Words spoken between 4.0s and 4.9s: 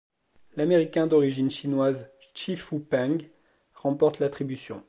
l'attribution.